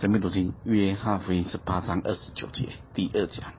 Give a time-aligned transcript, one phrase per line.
[0.00, 3.52] 神秘读经约翰福音十八章二十九节第二讲，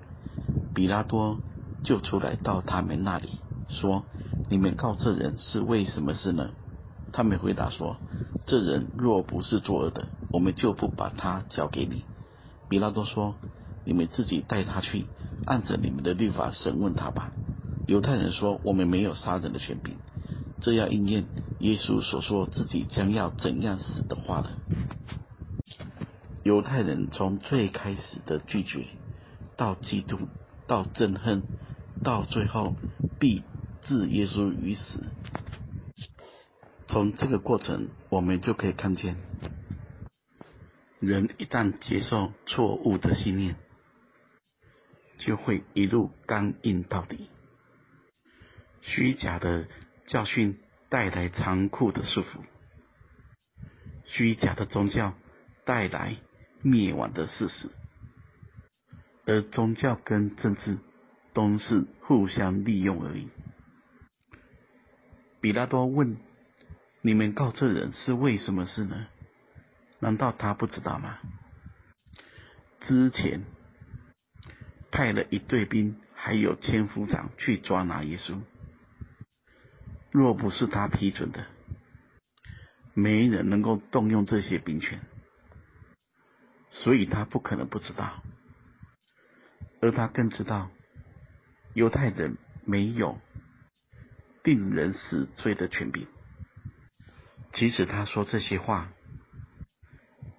[0.74, 1.38] 比拉多
[1.84, 3.30] 就出来到他们那里，
[3.68, 4.06] 说
[4.50, 6.50] ：“你们告这人是为什么事呢？”
[7.14, 7.98] 他们回答说
[8.48, 12.06] ：“这人若不是作恶的，我们就不把他交给你。”
[12.68, 13.36] 比拉多说
[13.86, 15.06] ：“你们自己带他去，
[15.46, 17.30] 按着你们的律法审问他吧。”
[17.86, 19.94] 犹太人说：“我们没有杀人的权柄。”
[20.60, 21.26] 这要应验
[21.60, 24.50] 耶稣所说自己将要怎样死的话了。
[26.44, 28.86] 犹太人从最开始的拒绝，
[29.58, 30.28] 到嫉妒，
[30.66, 31.44] 到憎恨，
[32.04, 32.76] 到最后
[33.20, 33.44] 必
[33.84, 35.06] 置耶稣于死。
[36.88, 39.18] 从这个过程，我们就可以看见，
[41.00, 43.56] 人一旦接受错误的信念，
[45.20, 47.30] 就会一路刚硬到底。
[48.82, 49.68] 虚假的
[50.08, 52.40] 教训带来残酷的束缚，
[54.06, 55.14] 虚假的宗教
[55.66, 56.16] 带来。
[56.62, 57.70] 灭亡的事实，
[59.26, 60.78] 而宗教跟政治
[61.34, 63.30] 都是互相利用而已。
[65.40, 66.18] 比拉多问
[67.02, 69.08] ：“你们告这人是为什么事呢？
[70.00, 71.18] 难道他不知道吗？
[72.88, 73.44] 之前
[74.92, 78.40] 派了一队兵，还有千夫长去抓拿耶稣。
[80.12, 81.46] 若不是他批准的，
[82.94, 85.00] 没人能够动用这些兵权。”
[86.74, 88.24] 所以他不可能不知道，
[89.82, 90.72] 而他更知道，
[91.74, 93.20] 犹太人没有
[94.42, 96.08] 定人死罪的权柄。
[97.54, 98.94] 其实他说这些话，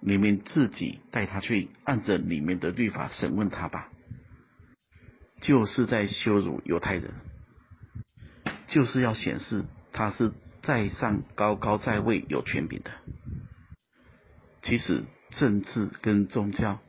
[0.01, 3.89] 你们自己带他去，按着里面的律法审问他吧，
[5.41, 7.13] 就是在羞辱犹太人，
[8.67, 12.91] 就是要显示他是在上高高在位有权柄的。
[14.63, 15.03] 其实。
[15.37, 16.79] 政治跟宗教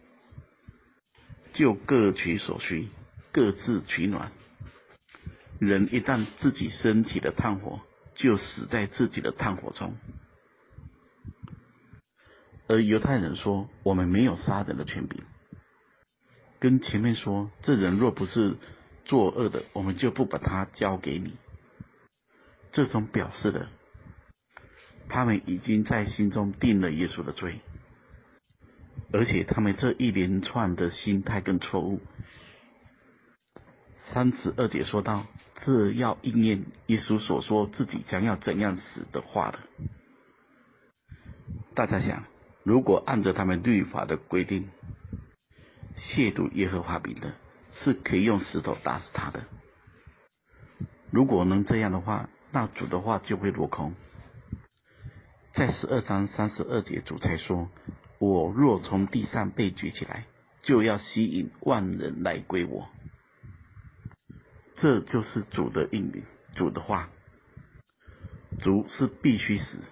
[1.52, 2.88] 就各取所需，
[3.32, 4.32] 各自取暖。
[5.58, 7.80] 人一旦自己升起的炭火，
[8.16, 9.96] 就死在自己的炭火中。
[12.66, 15.22] 而犹太人说：“我们没有杀人的权柄。”
[16.58, 18.56] 跟前面说：“这人若不是
[19.04, 21.36] 作恶的，我们就不把他交给你。”
[22.72, 23.68] 这种表示的，
[25.08, 27.60] 他们已经在心中定了耶稣的罪。
[29.14, 32.00] 而且他们这一连串的心态更错误。
[34.12, 35.24] 三十二节说到，
[35.64, 39.60] 这要应验耶稣所说自己将要怎样死的话的。
[41.76, 42.24] 大家想，
[42.64, 44.68] 如果按照他们律法的规定，
[45.96, 47.34] 亵渎耶和华名的，
[47.70, 49.44] 是可以用石头打死他的。
[51.12, 53.94] 如果能这样的话，那主的话就会落空。
[55.52, 57.70] 在十二章三十二节，主才说。
[58.24, 60.24] 我若从地上被举起来，
[60.62, 62.88] 就要吸引万人来归我。
[64.76, 66.22] 这就是主的应允，
[66.54, 67.10] 主的话。
[68.60, 69.82] 主是必须死，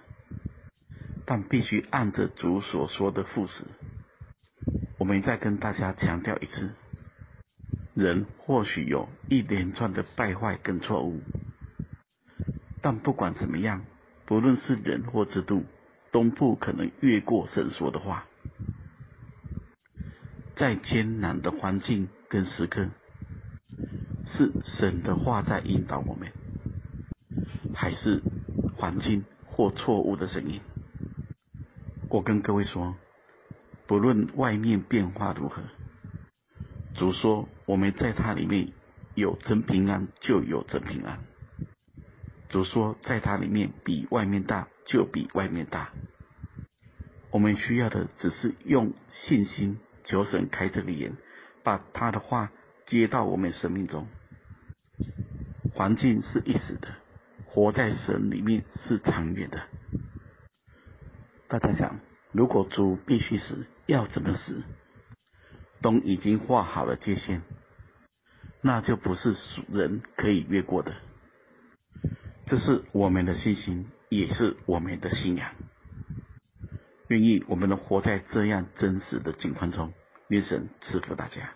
[1.25, 3.67] 但必须按着主所说的赴死。
[4.97, 6.73] 我们再跟大家强调一次：
[7.93, 11.21] 人或许有一连串的败坏跟错误，
[12.81, 13.85] 但不管怎么样，
[14.25, 15.65] 不论是人或制度。
[16.13, 18.25] 东部可能越过神说的话，
[20.55, 22.87] 在艰难的环境跟时刻，
[24.27, 26.31] 是神的话在引导我们，
[27.73, 28.21] 还是
[28.77, 30.61] 环境或错误的声音？
[32.09, 32.95] 我跟各位说，
[33.87, 35.63] 不论外面变化如何，
[36.93, 38.71] 主说我们在他里面
[39.15, 41.17] 有真平安，就有真平安。
[42.53, 44.69] 主说在他里面比外面大。
[44.85, 45.93] 就比外面大。
[47.31, 51.15] 我们需要的只是用信心求神开这个眼，
[51.63, 52.51] 把他的话
[52.85, 54.09] 接到我们生命中。
[55.73, 56.89] 环境是一时的，
[57.45, 59.61] 活在神里面是长远的。
[61.47, 62.01] 大家想，
[62.33, 64.61] 如果主必须死，要怎么死？
[65.81, 67.41] 都已经画好了界限，
[68.61, 69.33] 那就不是
[69.69, 70.93] 人可以越过的。
[72.45, 73.87] 这是我们的信心。
[74.09, 75.55] 也是我们的信仰，
[77.07, 79.91] 愿意我们能活在这样真实的境况中，
[80.27, 81.55] 愿神赐福大家。